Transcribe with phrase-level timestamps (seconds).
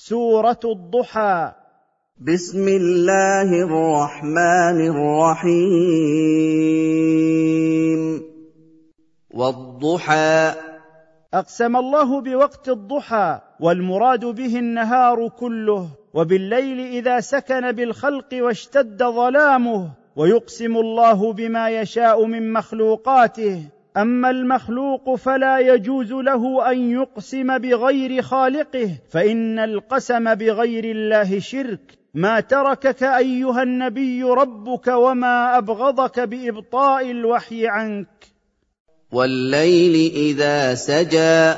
[0.00, 1.52] سورة الضحى.
[2.20, 5.58] بسم الله الرحمن الرحيم.
[9.30, 10.54] والضحى.
[11.34, 20.76] أقسم الله بوقت الضحى والمراد به النهار كله وبالليل إذا سكن بالخلق واشتد ظلامه ويقسم
[20.76, 23.77] الله بما يشاء من مخلوقاته.
[23.98, 31.80] أما المخلوق فلا يجوز له أن يقسم بغير خالقه فإن القسم بغير الله شرك.
[32.14, 38.26] ما تركك أيها النبي ربك وما أبغضك بإبطاء الوحي عنك.
[39.12, 41.54] والليل إذا سجى.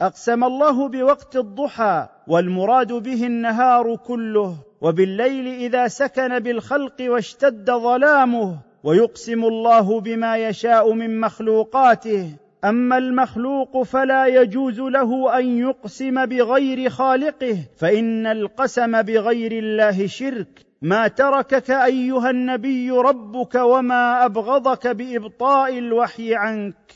[0.00, 4.56] أقسم الله بوقت الضحى والمراد به النهار كله.
[4.80, 12.30] وبالليل إذا سكن بالخلق واشتد ظلامه ويقسم الله بما يشاء من مخلوقاته.
[12.64, 20.48] أما المخلوق فلا يجوز له أن يقسم بغير خالقه فإن القسم بغير الله شرك.
[20.82, 26.92] ما تركك أيها النبي ربك وما أبغضك بإبطاء الوحي عنك.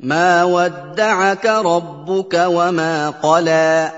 [0.00, 3.90] ما ودعك ربك وما قلى.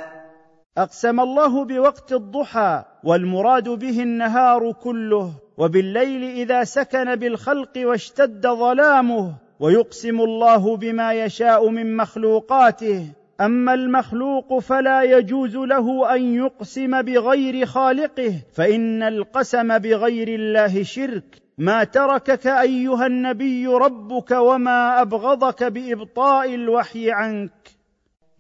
[0.79, 5.46] أقسم الله بوقت الضحى والمراد به النهار كله.
[5.59, 13.07] وبالليل إذا سكن بالخلق واشتد ظلامه ويقسم الله بما يشاء من مخلوقاته.
[13.41, 21.43] أما المخلوق فلا يجوز له أن يقسم بغير خالقه فإن القسم بغير الله شرك.
[21.59, 27.51] ما تركك أيها النبي ربك وما أبغضك بإبطاء الوحي عنك.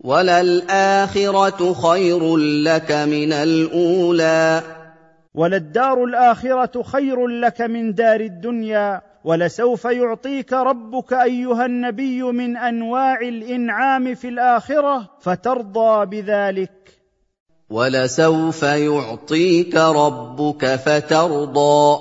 [0.00, 4.75] وللآخرة خير لك من الأولى.
[5.36, 14.14] وللدار الآخرة خير لك من دار الدنيا ولسوف يعطيك ربك أيها النبي من أنواع الإنعام
[14.14, 16.72] في الآخرة فترضى بذلك.
[17.70, 21.98] ولسوف يعطيك ربك فترضى.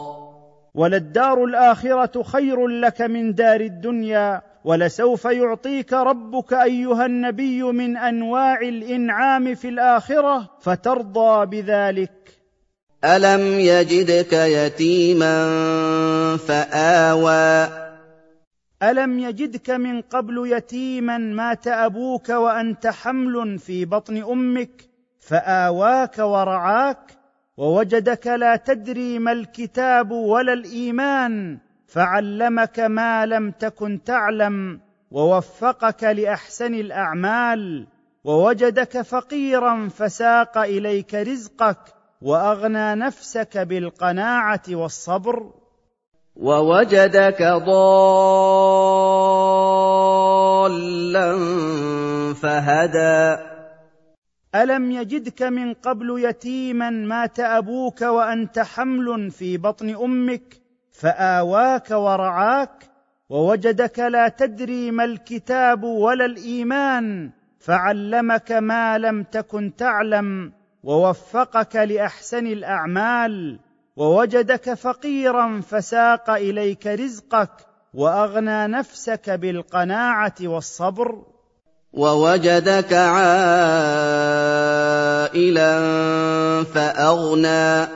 [0.75, 9.56] وللدار الآخرة خير لك من دار الدنيا ولسوف يعطيك ربك أيها النبي من أنواع الإنعام
[9.56, 12.44] في الآخرة فترضى بذلك.
[13.05, 15.35] الم يجدك يتيما
[16.38, 17.67] فاوى
[18.83, 24.89] الم يجدك من قبل يتيما مات أبوك وانت حمل في بطن أمك
[25.19, 27.11] فاواك ورعاك
[27.57, 34.79] ووجدك لا تدري ما الكتاب ولا الايمان فعلمك ما لم تكن تعلم
[35.11, 37.87] ووفقك لاحسن الاعمال
[38.23, 45.52] ووجدك فقيرا فساق اليك رزقك وأغنى نفسك بالقناعة والصبر.
[46.36, 47.76] ووجدك ضالا
[52.34, 53.38] فهدى.
[54.56, 60.62] ألم يجدك من قبل يتيما مات أبوك وأنت حمل في بطن أمك
[60.92, 62.90] فآواك ورعاك.
[63.30, 70.52] ووجدك لا تدري ما الكتاب ولا الإيمان فعلمك ما لم تكن تعلم.
[70.85, 73.59] ووفقك لأحسن الأعمال
[73.96, 77.50] ووجدك فقيرا فساق إليك رزقك
[77.94, 81.23] وأغنى نفسك بالقناعة والصبر.
[81.94, 83.34] ووجدك عائلا
[86.63, 87.88] فأغنى.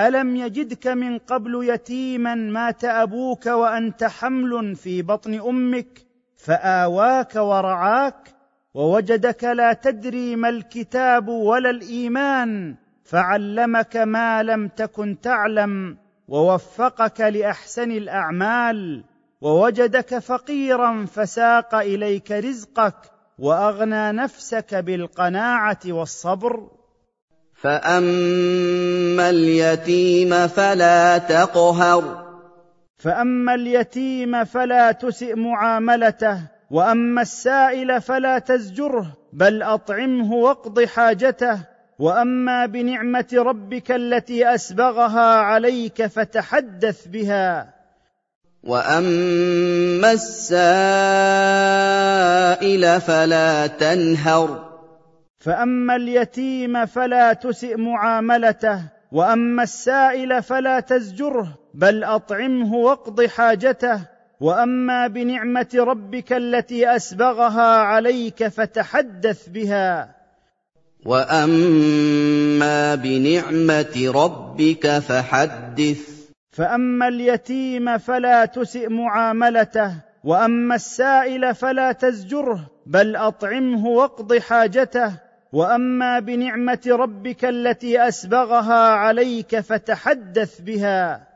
[0.00, 8.31] ألم يجدك من قبل يتيما مات أبوك وأنت حمل في بطن أمك فآواك ورعاك
[8.74, 12.74] ووجدك لا تدري ما الكتاب ولا الإيمان
[13.04, 15.96] فعلمك ما لم تكن تعلم
[16.28, 19.04] ووفقك لأحسن الأعمال
[19.40, 22.94] ووجدك فقيرا فساق إليك رزقك
[23.38, 26.70] وأغنى نفسك بالقناعة والصبر.
[27.54, 32.32] فأما اليتيم فلا تقهر.
[32.96, 41.58] فأما اليتيم فلا تسئ معاملته وأما السائل فلا تزجره بل أطعمه واقض حاجته.
[41.98, 47.74] وأما بنعمة ربك التي أسبغها عليك فتحدث بها.
[48.62, 50.50] وأما السائل
[53.00, 54.72] فلا تنهر.
[55.38, 58.82] فأما اليتيم فلا تسئ معاملته.
[59.12, 64.00] وأما السائل فلا تزجره بل أطعمه واقض حاجته.
[64.42, 70.08] واما بنعمه ربك التي اسبغها عليك فتحدث بها.
[71.06, 76.00] واما بنعمه ربك فحدث.
[76.50, 79.94] فاما اليتيم فلا تسئ معاملته
[80.24, 85.12] واما السائل فلا تزجره بل اطعمه واقض حاجته.
[85.52, 91.31] واما بنعمه ربك التي اسبغها عليك فتحدث بها.